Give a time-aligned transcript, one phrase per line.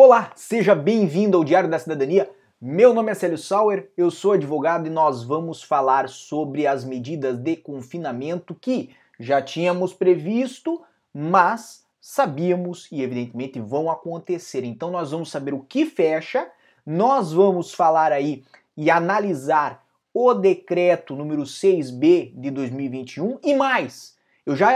[0.00, 2.30] Olá, seja bem-vindo ao Diário da Cidadania.
[2.60, 7.36] Meu nome é Célio Sauer, eu sou advogado e nós vamos falar sobre as medidas
[7.36, 10.80] de confinamento que já tínhamos previsto,
[11.12, 14.62] mas sabíamos e evidentemente vão acontecer.
[14.62, 16.48] Então nós vamos saber o que fecha,
[16.86, 18.44] nós vamos falar aí
[18.76, 19.84] e analisar
[20.14, 24.16] o decreto número 6B de 2021 e mais.
[24.46, 24.70] Eu já,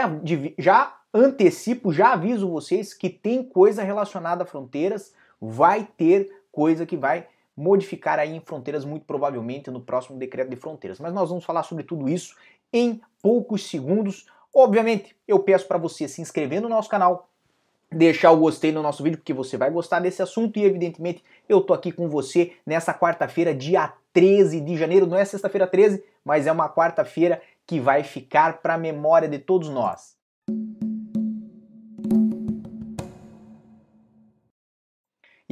[0.58, 6.96] já antecipo, já aviso vocês que tem coisa relacionada a fronteiras, vai ter coisa que
[6.96, 7.26] vai
[7.56, 10.98] modificar aí em fronteiras muito provavelmente no próximo decreto de fronteiras.
[10.98, 12.34] Mas nós vamos falar sobre tudo isso
[12.72, 14.26] em poucos segundos.
[14.54, 17.28] Obviamente, eu peço para você se inscrever no nosso canal,
[17.90, 21.60] deixar o gostei no nosso vídeo, porque você vai gostar desse assunto e evidentemente eu
[21.60, 26.46] tô aqui com você nessa quarta-feira, dia 13 de janeiro, não é sexta-feira 13, mas
[26.46, 30.16] é uma quarta-feira que vai ficar para a memória de todos nós.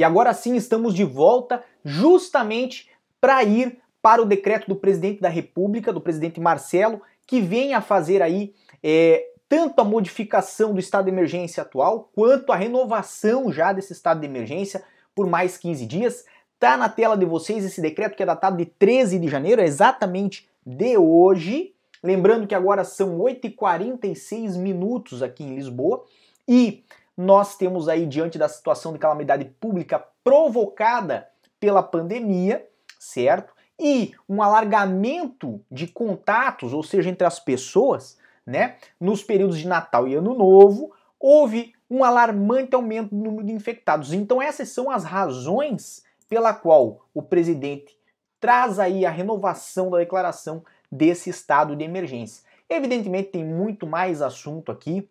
[0.00, 2.88] E agora sim estamos de volta justamente
[3.20, 7.82] para ir para o decreto do presidente da República, do presidente Marcelo, que vem a
[7.82, 13.74] fazer aí é, tanto a modificação do estado de emergência atual, quanto a renovação já
[13.74, 14.82] desse estado de emergência
[15.14, 16.24] por mais 15 dias.
[16.58, 19.66] Tá na tela de vocês esse decreto que é datado de 13 de janeiro, é
[19.66, 21.74] exatamente de hoje.
[22.02, 26.02] Lembrando que agora são 8h46 minutos aqui em Lisboa
[26.48, 26.82] e
[27.20, 32.66] nós temos aí, diante da situação de calamidade pública provocada pela pandemia,
[32.98, 33.52] certo?
[33.78, 38.76] E um alargamento de contatos, ou seja, entre as pessoas, né?
[38.98, 44.14] Nos períodos de Natal e Ano Novo, houve um alarmante aumento do número de infectados.
[44.14, 47.94] Então essas são as razões pela qual o presidente
[48.40, 52.44] traz aí a renovação da declaração desse estado de emergência.
[52.68, 55.06] Evidentemente tem muito mais assunto aqui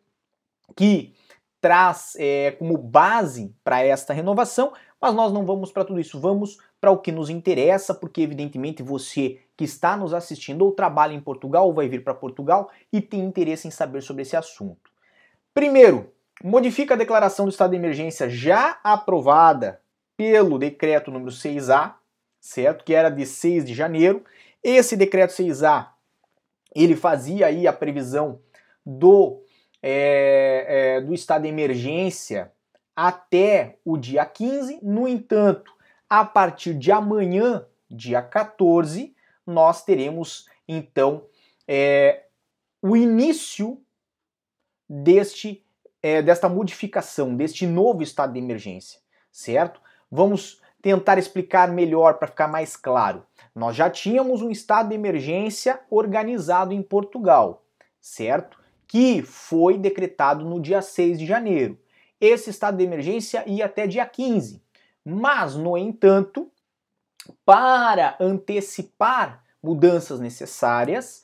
[0.75, 1.13] que
[1.61, 6.57] traz é, como base para esta renovação, mas nós não vamos para tudo isso, vamos
[6.79, 11.19] para o que nos interessa, porque evidentemente você que está nos assistindo ou trabalha em
[11.19, 14.89] Portugal ou vai vir para Portugal e tem interesse em saber sobre esse assunto.
[15.53, 19.81] Primeiro, modifica a declaração do estado de emergência já aprovada
[20.15, 21.95] pelo decreto número 6A,
[22.39, 22.85] certo?
[22.85, 24.23] Que era de 6 de janeiro.
[24.63, 25.87] Esse decreto 6A,
[26.73, 28.39] ele fazia aí a previsão
[28.85, 29.41] do
[29.81, 30.65] é,
[30.97, 32.51] é, do estado de emergência
[32.95, 34.79] até o dia 15.
[34.81, 35.73] No entanto,
[36.09, 41.23] a partir de amanhã, dia 14, nós teremos então
[41.67, 42.25] é,
[42.81, 43.81] o início
[44.87, 45.65] deste
[46.01, 48.99] é, desta modificação, deste novo estado de emergência,
[49.31, 49.81] certo?
[50.09, 53.25] Vamos tentar explicar melhor para ficar mais claro.
[53.53, 57.65] Nós já tínhamos um estado de emergência organizado em Portugal,
[57.99, 58.58] certo?
[58.89, 61.77] Que foi decretado no dia 6 de janeiro.
[62.19, 64.61] Esse estado de emergência ia até dia 15.
[65.05, 66.51] Mas, no entanto,
[67.45, 71.21] para antecipar mudanças necessárias,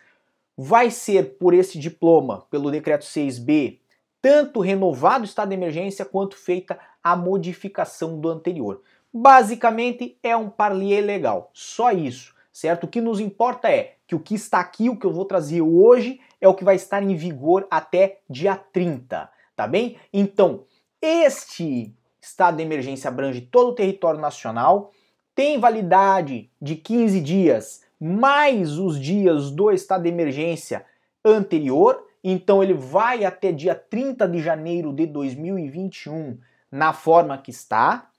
[0.56, 3.80] vai ser por esse diploma, pelo decreto 6B,
[4.22, 8.84] tanto renovado o estado de emergência quanto feita a modificação do anterior.
[9.12, 12.86] Basicamente é um parlier legal, só isso certo?
[12.86, 15.62] O que nos importa é que o que está aqui, o que eu vou trazer
[15.62, 19.98] hoje, é o que vai estar em vigor até dia 30, tá bem?
[20.14, 20.66] Então,
[21.02, 24.92] este estado de emergência abrange todo o território nacional,
[25.34, 30.86] tem validade de 15 dias, mais os dias do estado de emergência
[31.24, 36.40] anterior, então ele vai até dia 30 de janeiro de 2021
[36.72, 38.10] na forma que está,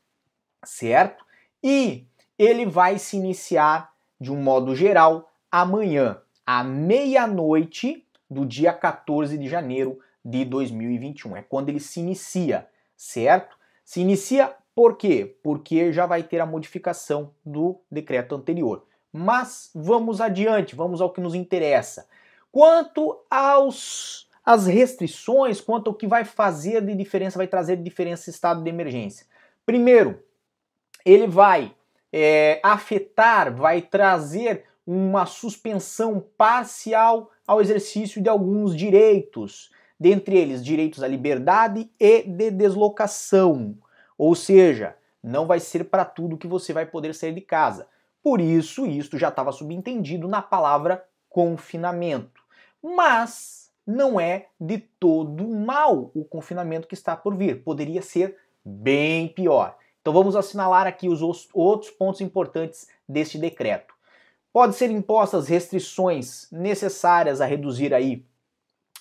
[0.65, 1.25] certo?
[1.63, 2.07] E
[2.39, 9.49] ele vai se iniciar de um modo geral, amanhã, à meia-noite do dia 14 de
[9.49, 11.37] janeiro de 2021.
[11.37, 12.67] É quando ele se inicia,
[12.97, 13.57] certo?
[13.85, 15.37] Se inicia por quê?
[15.43, 18.85] Porque já vai ter a modificação do decreto anterior.
[19.13, 22.07] Mas vamos adiante, vamos ao que nos interessa.
[22.53, 28.31] Quanto aos as restrições, quanto ao que vai fazer de diferença, vai trazer de diferença
[28.31, 29.27] estado de emergência.
[29.65, 30.23] Primeiro,
[31.05, 31.75] ele vai
[32.13, 41.03] é, afetar, vai trazer uma suspensão parcial ao exercício de alguns direitos, dentre eles direitos
[41.03, 43.77] à liberdade e de deslocação.
[44.17, 47.89] Ou seja, não vai ser para tudo que você vai poder sair de casa.
[48.23, 52.43] Por isso, isto já estava subentendido na palavra confinamento.
[52.83, 57.63] Mas não é de todo mal o confinamento que está por vir.
[57.63, 59.77] Poderia ser bem pior.
[60.01, 61.21] Então vamos assinalar aqui os
[61.53, 63.96] outros pontos importantes deste decreto.
[64.57, 68.25] Pode ser impostas restrições necessárias a reduzir aí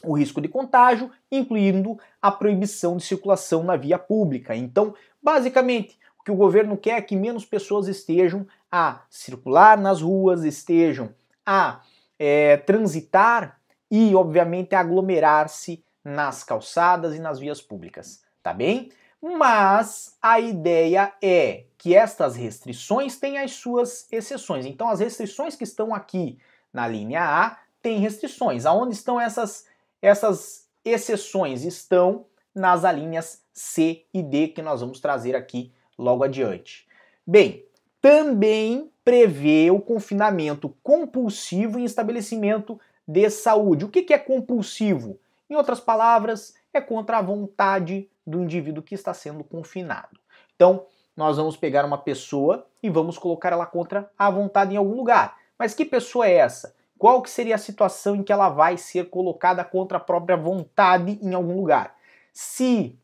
[0.03, 4.53] o risco de contágio, incluindo a proibição de circulação na via pública.
[4.53, 4.93] Então,
[5.23, 11.11] basicamente, que o governo quer que menos pessoas estejam a circular nas ruas, estejam
[11.45, 11.79] a
[12.19, 13.57] é, transitar
[13.89, 18.91] e, obviamente, aglomerar-se nas calçadas e nas vias públicas, tá bem?
[19.27, 24.67] Mas a ideia é que estas restrições têm as suas exceções.
[24.67, 26.37] Então, as restrições que estão aqui
[26.71, 28.67] na linha A têm restrições.
[28.67, 29.65] Aonde estão essas,
[29.99, 31.63] essas exceções?
[31.63, 36.87] Estão nas alíneas C e D que nós vamos trazer aqui logo adiante.
[37.25, 37.65] Bem,
[37.99, 43.85] também prevê o confinamento compulsivo em estabelecimento de saúde.
[43.85, 45.19] O que é compulsivo?
[45.49, 50.19] Em outras palavras, é contra a vontade do indivíduo que está sendo confinado.
[50.55, 50.85] Então,
[51.15, 55.37] nós vamos pegar uma pessoa e vamos colocar ela contra a vontade em algum lugar.
[55.57, 56.75] Mas que pessoa é essa?
[56.97, 61.19] Qual que seria a situação em que ela vai ser colocada contra a própria vontade
[61.21, 61.95] em algum lugar?
[62.33, 62.97] Se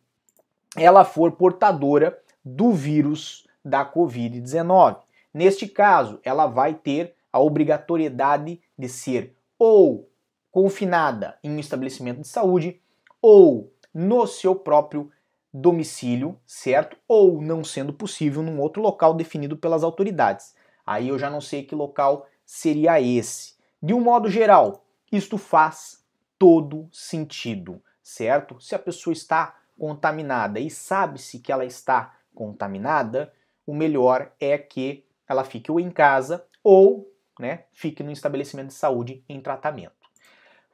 [0.75, 4.97] ela for portadora do vírus da Covid-19.
[5.33, 10.09] Neste caso, ela vai ter a obrigatoriedade de ser ou
[10.51, 12.81] confinada em um estabelecimento de saúde
[13.21, 15.11] ou no seu próprio
[15.53, 16.97] domicílio, certo?
[17.07, 20.55] Ou não sendo possível num outro local definido pelas autoridades.
[20.85, 23.55] Aí eu já não sei que local seria esse.
[23.81, 26.05] De um modo geral, isto faz
[26.37, 28.59] todo sentido, certo?
[28.59, 33.33] Se a pessoa está contaminada e sabe-se que ela está contaminada,
[33.65, 38.73] o melhor é que ela fique ou em casa ou né, fique no estabelecimento de
[38.73, 40.00] saúde em tratamento.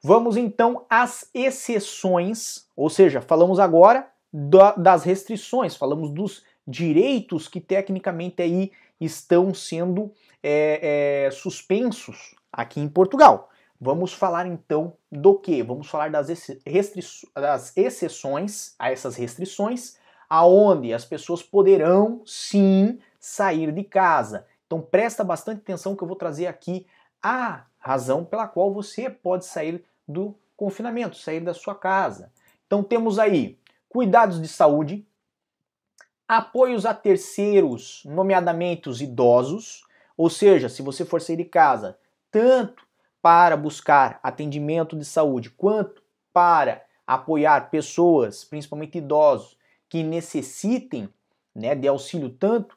[0.03, 4.09] Vamos então às exceções, ou seja, falamos agora
[4.77, 10.11] das restrições, falamos dos direitos que tecnicamente aí estão sendo
[10.43, 13.49] é, é, suspensos aqui em Portugal.
[13.79, 15.61] Vamos falar então do que?
[15.61, 16.27] Vamos falar das,
[17.35, 19.97] das exceções a essas restrições,
[20.29, 24.45] aonde as pessoas poderão sim sair de casa.
[24.65, 26.87] Então presta bastante atenção que eu vou trazer aqui
[27.21, 32.31] a razão pela qual você pode sair do confinamento, sair da sua casa.
[32.65, 33.57] Então temos aí
[33.87, 35.07] cuidados de saúde,
[36.27, 39.85] apoios a terceiros, nomeadamente os idosos,
[40.17, 41.97] ou seja, se você for sair de casa,
[42.29, 42.85] tanto
[43.21, 46.03] para buscar atendimento de saúde quanto
[46.33, 49.57] para apoiar pessoas, principalmente idosos,
[49.87, 51.09] que necessitem
[51.55, 52.76] né, de auxílio tanto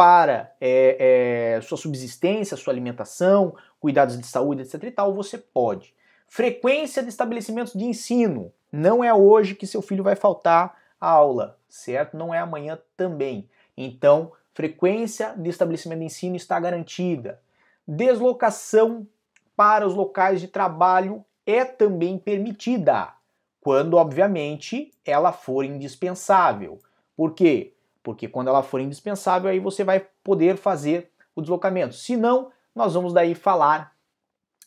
[0.00, 4.84] para é, é, sua subsistência, sua alimentação, cuidados de saúde, etc.
[4.84, 5.94] e tal, você pode.
[6.26, 8.50] Frequência de estabelecimentos de ensino.
[8.72, 12.16] Não é hoje que seu filho vai faltar a aula, certo?
[12.16, 13.46] Não é amanhã também.
[13.76, 17.38] Então, frequência de estabelecimento de ensino está garantida.
[17.86, 19.06] Deslocação
[19.54, 23.12] para os locais de trabalho é também permitida
[23.60, 26.78] quando, obviamente, ela for indispensável.
[27.14, 27.74] Por quê?
[28.02, 31.94] Porque quando ela for indispensável, aí você vai poder fazer o deslocamento.
[31.94, 33.94] Se não, nós vamos daí falar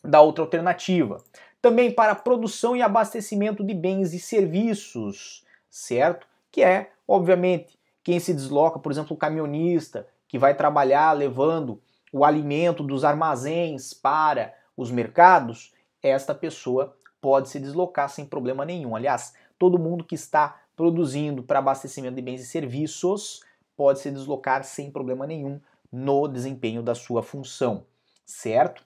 [0.03, 1.23] da outra alternativa.
[1.61, 6.27] Também para produção e abastecimento de bens e serviços, certo?
[6.51, 11.81] Que é, obviamente, quem se desloca, por exemplo, o caminhonista que vai trabalhar levando
[12.11, 18.95] o alimento dos armazéns para os mercados, esta pessoa pode se deslocar sem problema nenhum.
[18.95, 23.41] Aliás, todo mundo que está produzindo para abastecimento de bens e serviços
[23.75, 25.59] pode se deslocar sem problema nenhum
[25.91, 27.85] no desempenho da sua função,
[28.25, 28.83] certo?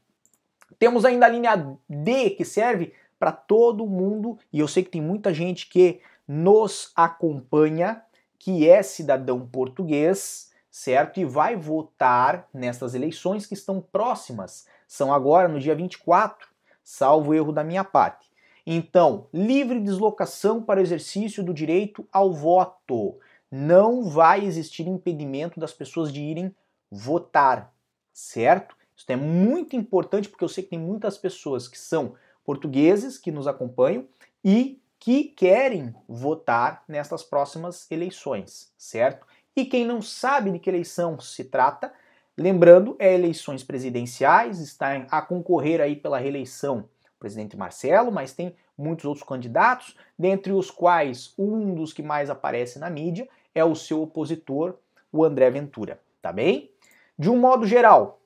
[0.78, 5.02] Temos ainda a linha D que serve para todo mundo e eu sei que tem
[5.02, 8.04] muita gente que nos acompanha
[8.38, 11.20] que é cidadão português, certo?
[11.20, 14.68] E vai votar nestas eleições que estão próximas.
[14.88, 16.48] São agora no dia 24,
[16.84, 18.27] salvo erro da minha parte.
[18.70, 23.18] Então, livre deslocação para o exercício do direito ao voto.
[23.50, 26.54] Não vai existir impedimento das pessoas de irem
[26.92, 27.74] votar,
[28.12, 28.76] certo?
[28.94, 33.32] Isso é muito importante porque eu sei que tem muitas pessoas que são portugueses que
[33.32, 34.06] nos acompanham
[34.44, 39.26] e que querem votar nestas próximas eleições, certo?
[39.56, 41.94] E quem não sabe de que eleição se trata,
[42.38, 49.06] lembrando, é eleições presidenciais, está a concorrer aí pela reeleição presidente Marcelo, mas tem muitos
[49.06, 54.02] outros candidatos, dentre os quais um dos que mais aparece na mídia é o seu
[54.04, 54.76] opositor,
[55.12, 56.72] o André Ventura, tá bem?
[57.18, 58.20] De um modo geral,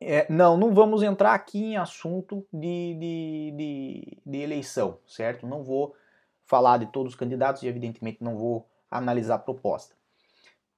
[0.00, 5.46] é, não, não vamos entrar aqui em assunto de, de, de, de, eleição, certo?
[5.46, 5.94] Não vou
[6.44, 9.94] falar de todos os candidatos e, evidentemente, não vou analisar a proposta.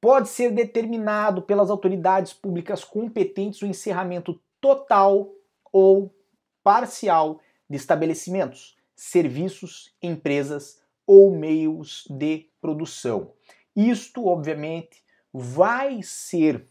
[0.01, 5.29] Pode ser determinado pelas autoridades públicas competentes o encerramento total
[5.73, 6.15] ou
[6.63, 13.33] parcial de estabelecimentos, serviços, empresas ou meios de produção.
[13.75, 16.67] Isto, obviamente, vai ser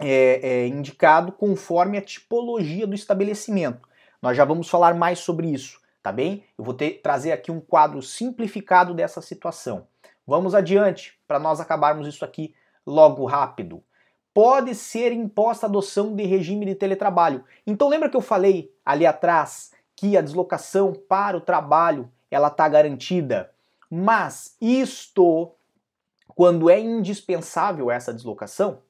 [0.00, 3.88] é, é, indicado conforme a tipologia do estabelecimento.
[4.20, 6.44] Nós já vamos falar mais sobre isso, tá bem?
[6.58, 9.86] Eu vou ter, trazer aqui um quadro simplificado dessa situação.
[10.26, 13.82] Vamos adiante para nós acabarmos isso aqui logo rápido.
[14.36, 17.42] Pode ser imposta a adoção de regime de teletrabalho.
[17.66, 22.68] Então lembra que eu falei ali atrás que a deslocação para o trabalho ela está
[22.68, 23.50] garantida,
[23.90, 25.52] mas isto
[26.34, 28.80] quando é indispensável essa deslocação,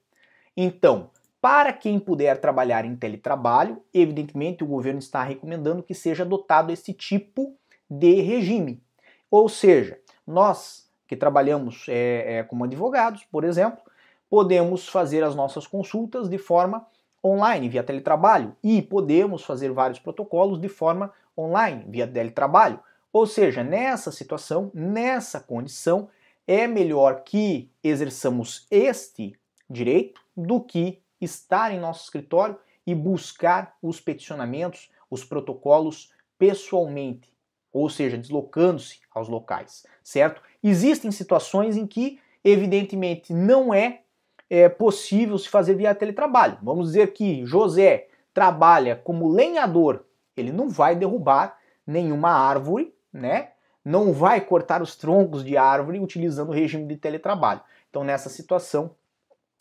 [0.57, 1.11] então,
[1.41, 6.93] para quem puder trabalhar em teletrabalho, evidentemente o governo está recomendando que seja adotado esse
[6.93, 7.57] tipo
[7.89, 8.83] de regime.
[9.31, 13.81] Ou seja, nós que trabalhamos é, é, como advogados, por exemplo,
[14.29, 16.87] podemos fazer as nossas consultas de forma
[17.25, 22.81] online, via teletrabalho, e podemos fazer vários protocolos de forma online, via teletrabalho.
[23.13, 26.09] Ou seja, nessa situação, nessa condição,
[26.47, 29.35] é melhor que exerçamos este
[29.69, 32.57] direito do que estar em nosso escritório
[32.87, 37.33] e buscar os peticionamentos, os protocolos pessoalmente,
[37.73, 40.41] ou seja, deslocando-se aos locais, certo?
[40.63, 44.03] Existem situações em que, evidentemente, não é,
[44.49, 46.59] é possível se fazer via teletrabalho.
[46.63, 50.05] Vamos dizer que José trabalha como lenhador,
[50.37, 53.53] ele não vai derrubar nenhuma árvore, né?
[53.85, 57.61] Não vai cortar os troncos de árvore utilizando o regime de teletrabalho.
[57.89, 58.91] Então, nessa situação,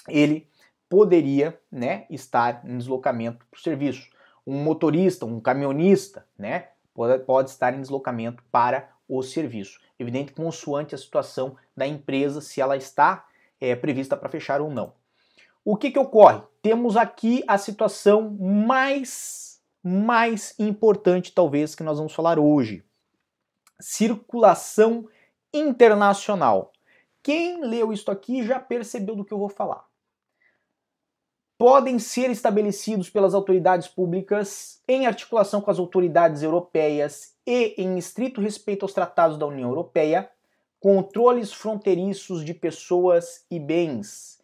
[0.10, 0.50] ele
[0.90, 4.10] poderia né, estar em deslocamento para o serviço.
[4.46, 9.80] Um motorista, um caminhonista, né, pode, pode estar em deslocamento para o serviço.
[10.00, 13.26] Evidente, consoante a situação da empresa, se ela está
[13.60, 14.94] é, prevista para fechar ou não.
[15.64, 16.42] O que, que ocorre?
[16.62, 22.84] Temos aqui a situação mais, mais importante, talvez, que nós vamos falar hoje.
[23.80, 25.08] Circulação
[25.54, 26.72] internacional.
[27.24, 29.86] Quem leu isso aqui já percebeu do que eu vou falar
[31.58, 38.42] podem ser estabelecidos pelas autoridades públicas em articulação com as autoridades europeias e em estrito
[38.42, 40.30] respeito aos tratados da União Europeia,
[40.86, 44.40] controles fronteiriços de pessoas e bens,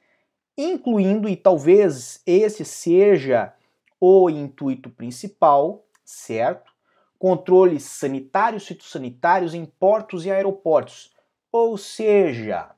[0.58, 3.54] incluindo, e talvez esse seja
[4.00, 6.72] o intuito principal, certo?
[7.20, 11.14] Controles sanitários, fitossanitários em portos e aeroportos,
[11.52, 12.72] ou seja,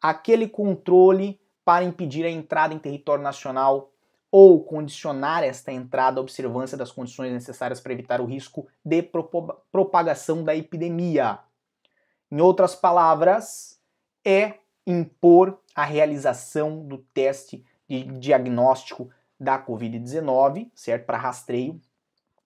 [0.00, 3.90] aquele controle para impedir a entrada em território nacional
[4.30, 9.02] ou condicionar esta entrada à observância das condições necessárias para evitar o risco de
[9.72, 11.40] propagação da epidemia.
[12.30, 13.80] Em outras palavras,
[14.24, 14.54] é
[14.86, 21.06] impor a realização do teste de diagnóstico da Covid-19, certo?
[21.06, 21.80] Para rastreio,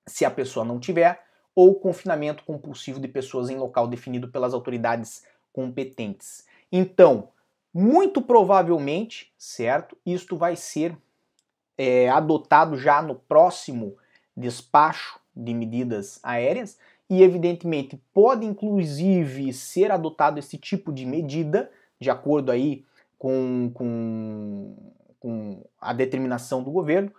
[0.07, 1.23] se a pessoa não tiver,
[1.55, 6.47] ou confinamento compulsivo de pessoas em local definido pelas autoridades competentes.
[6.71, 7.29] Então,
[7.73, 9.97] muito provavelmente, certo?
[10.05, 10.97] Isto vai ser
[11.77, 13.97] é, adotado já no próximo
[14.37, 16.79] despacho de medidas aéreas
[17.15, 22.85] e, evidentemente, pode inclusive ser adotado esse tipo de medida, de acordo aí
[23.17, 24.77] com, com,
[25.21, 27.13] com a determinação do governo,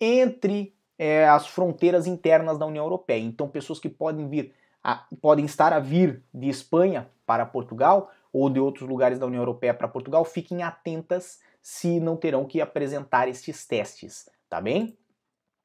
[0.00, 3.20] entre é, as fronteiras internas da União Europeia.
[3.20, 8.48] Então, pessoas que podem vir, a, podem estar a vir de Espanha para Portugal ou
[8.48, 13.28] de outros lugares da União Europeia para Portugal, fiquem atentas se não terão que apresentar
[13.28, 14.96] estes testes, tá bem?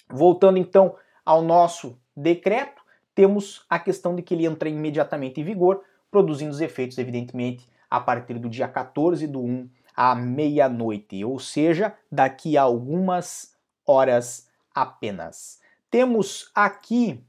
[0.10, 2.76] Voltando então ao nosso decreto,
[3.17, 5.81] temos a questão de que ele entra imediatamente em vigor,
[6.12, 11.97] produzindo os efeitos, evidentemente, a partir do dia 14 do 1 à meia-noite, ou seja,
[12.12, 15.59] daqui a algumas horas apenas.
[15.89, 17.19] Temos aqui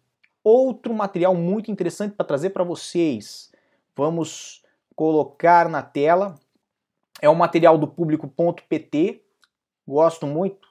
[0.45, 3.51] outro material muito interessante para trazer para vocês.
[3.97, 4.63] Vamos
[4.95, 6.39] colocar na tela.
[7.23, 9.23] É um material do público.pt,
[9.87, 10.69] gosto muito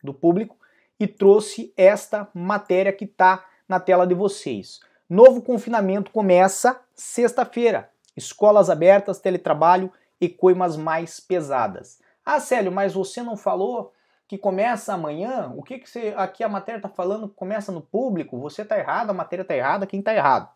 [0.00, 0.56] do público,
[1.00, 4.80] e trouxe esta matéria que está na tela de vocês.
[5.08, 7.88] Novo confinamento começa sexta-feira.
[8.16, 12.00] Escolas abertas, teletrabalho e coimas mais pesadas.
[12.26, 13.92] Ah, Célio, mas você não falou
[14.26, 15.52] que começa amanhã?
[15.56, 18.40] O que, que você, aqui a matéria está falando começa no público?
[18.40, 20.48] Você está errado, a matéria está errada, quem está errado?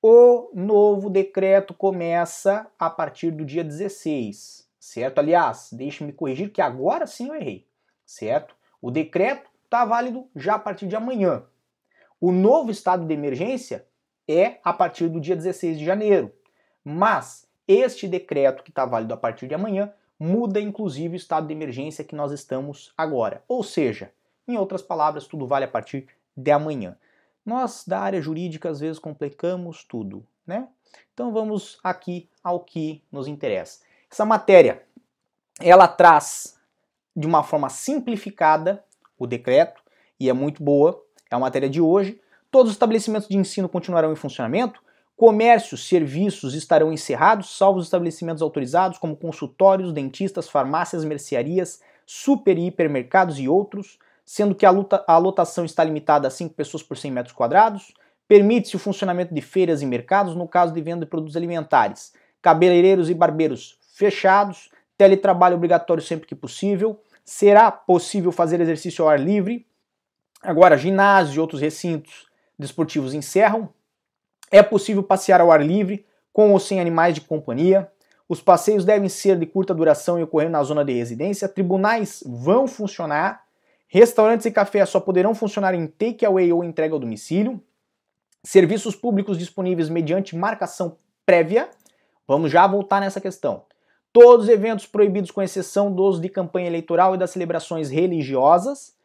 [0.00, 5.18] O novo decreto começa a partir do dia 16, certo?
[5.18, 7.66] Aliás, deixe-me corrigir que agora sim eu errei,
[8.04, 8.54] certo?
[8.80, 11.42] O decreto está válido já a partir de amanhã.
[12.20, 13.86] O novo estado de emergência
[14.26, 16.32] é a partir do dia 16 de janeiro.
[16.84, 21.52] Mas este decreto que está válido a partir de amanhã muda inclusive o estado de
[21.52, 23.42] emergência que nós estamos agora.
[23.46, 24.12] Ou seja,
[24.48, 26.96] em outras palavras, tudo vale a partir de amanhã.
[27.44, 30.68] Nós da área jurídica às vezes complicamos tudo, né?
[31.12, 33.80] Então vamos aqui ao que nos interessa.
[34.10, 34.82] Essa matéria
[35.60, 36.58] ela traz
[37.14, 38.84] de uma forma simplificada
[39.18, 39.82] o decreto
[40.18, 41.02] e é muito boa,
[41.36, 42.20] a matéria de hoje.
[42.50, 44.80] Todos os estabelecimentos de ensino continuarão em funcionamento,
[45.16, 52.66] comércios, serviços estarão encerrados, salvo os estabelecimentos autorizados como consultórios, dentistas, farmácias, mercearias, super e
[52.66, 56.96] hipermercados e outros, sendo que a, luta, a lotação está limitada a 5 pessoas por
[56.96, 57.94] 100 metros quadrados.
[58.28, 62.12] Permite-se o funcionamento de feiras e mercados no caso de venda de produtos alimentares.
[62.42, 67.00] Cabeleireiros e barbeiros fechados, teletrabalho obrigatório sempre que possível.
[67.24, 69.66] Será possível fazer exercício ao ar livre.
[70.42, 72.26] Agora, ginásios e outros recintos
[72.58, 73.68] desportivos encerram.
[74.50, 77.90] É possível passear ao ar livre, com ou sem animais de companhia.
[78.28, 81.48] Os passeios devem ser de curta duração e ocorrer na zona de residência.
[81.48, 83.44] Tribunais vão funcionar.
[83.88, 87.62] Restaurantes e cafés só poderão funcionar em takeaway ou entrega ao domicílio.
[88.42, 91.68] Serviços públicos disponíveis mediante marcação prévia.
[92.26, 93.64] Vamos já voltar nessa questão.
[94.12, 98.95] Todos os eventos proibidos, com exceção dos de campanha eleitoral e das celebrações religiosas.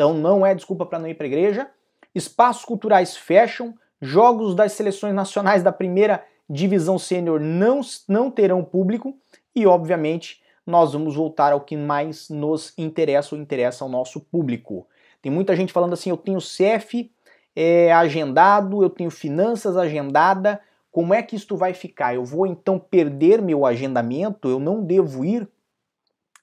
[0.00, 1.68] Então não é desculpa para não ir para a igreja.
[2.14, 3.74] Espaços culturais fecham.
[4.00, 9.14] Jogos das seleções nacionais da primeira divisão sênior não, não terão público.
[9.54, 14.86] E, obviamente, nós vamos voltar ao que mais nos interessa ou interessa ao nosso público.
[15.20, 17.12] Tem muita gente falando assim: eu tenho CEF
[17.54, 22.14] é, agendado, eu tenho finanças agendada, como é que isto vai ficar?
[22.14, 24.48] Eu vou então perder meu agendamento?
[24.48, 25.46] Eu não devo ir?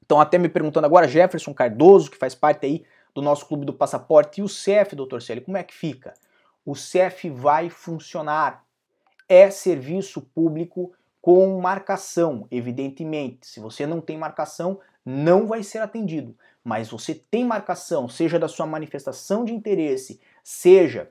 [0.05, 2.85] Então, até me perguntando agora, Jefferson Cardoso, que faz parte aí
[3.17, 6.13] do nosso clube do passaporte, e o CEF, doutor Célio, como é que fica?
[6.63, 8.63] O CEF vai funcionar.
[9.27, 13.47] É serviço público com marcação, evidentemente.
[13.47, 16.37] Se você não tem marcação, não vai ser atendido.
[16.63, 21.09] Mas você tem marcação, seja da sua manifestação de interesse, seja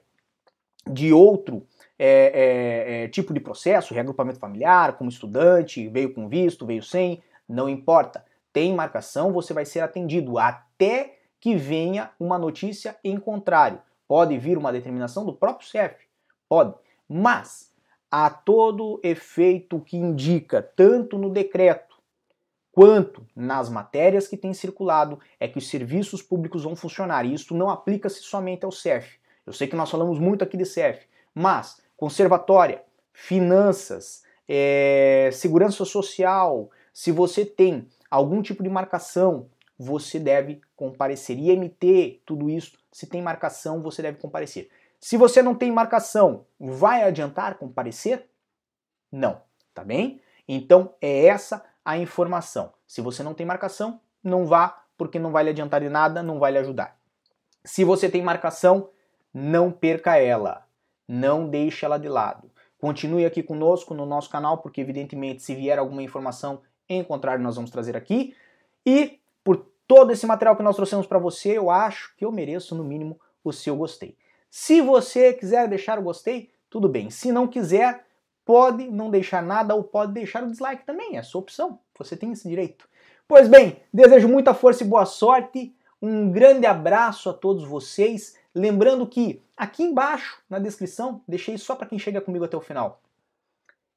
[0.88, 1.66] de outro
[1.98, 7.20] é, é, é, tipo de processo, reagrupamento familiar, como estudante, veio com visto, veio sem,
[7.48, 8.24] não importa.
[8.52, 13.80] Tem marcação, você vai ser atendido até que venha uma notícia em contrário.
[14.08, 15.96] Pode vir uma determinação do próprio CEF,
[16.48, 16.74] pode,
[17.08, 17.72] mas
[18.10, 21.96] a todo efeito que indica, tanto no decreto
[22.70, 27.24] quanto nas matérias que têm circulado, é que os serviços públicos vão funcionar.
[27.24, 29.18] E isso não aplica-se somente ao CEF.
[29.46, 36.70] Eu sei que nós falamos muito aqui de CEF, mas conservatória, finanças, é, segurança social,
[36.92, 41.38] se você tem algum tipo de marcação, você deve comparecer.
[41.38, 44.70] IMT, tudo isso, se tem marcação, você deve comparecer.
[45.00, 48.28] Se você não tem marcação, vai adiantar comparecer?
[49.12, 49.40] Não,
[49.74, 50.20] tá bem?
[50.48, 52.72] Então é essa a informação.
[52.86, 56.38] Se você não tem marcação, não vá, porque não vai lhe adiantar de nada, não
[56.38, 56.98] vai lhe ajudar.
[57.64, 58.90] Se você tem marcação,
[59.32, 60.66] não perca ela
[61.06, 62.50] não deixe ela de lado.
[62.78, 67.56] Continue aqui conosco no nosso canal, porque evidentemente se vier alguma informação em contrário nós
[67.56, 68.34] vamos trazer aqui.
[68.84, 69.20] E
[69.86, 73.20] todo esse material que nós trouxemos para você, eu acho que eu mereço no mínimo
[73.44, 74.16] o seu gostei.
[74.50, 77.10] Se você quiser deixar o gostei, tudo bem.
[77.10, 78.04] Se não quiser,
[78.44, 81.78] pode não deixar nada ou pode deixar o dislike também, é sua opção.
[81.98, 82.88] Você tem esse direito.
[83.28, 85.74] Pois bem, desejo muita força e boa sorte.
[86.00, 88.36] Um grande abraço a todos vocês.
[88.54, 93.02] Lembrando que aqui embaixo na descrição, deixei só para quem chega comigo até o final.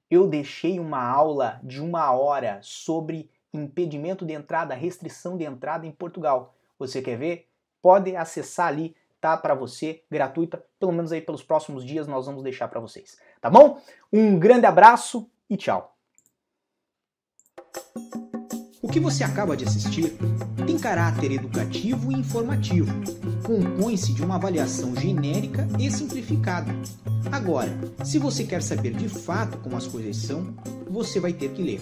[0.10, 5.92] Eu deixei uma aula de uma hora sobre impedimento de entrada, restrição de entrada em
[5.92, 6.54] Portugal.
[6.78, 7.48] Você quer ver?
[7.82, 10.64] Pode acessar ali, tá para você, gratuita.
[10.80, 13.18] Pelo menos aí pelos próximos dias nós vamos deixar para vocês.
[13.42, 13.82] Tá bom?
[14.12, 15.96] Um grande abraço e tchau.
[18.82, 20.18] O que você acaba de assistir
[20.66, 22.92] tem caráter educativo e informativo.
[23.46, 26.72] Compõe-se de uma avaliação genérica e simplificada.
[27.32, 27.70] Agora,
[28.04, 30.56] se você quer saber de fato como as coisas são,
[30.90, 31.82] você vai ter que ler.